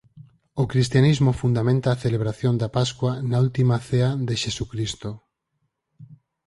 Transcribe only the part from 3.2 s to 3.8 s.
na Última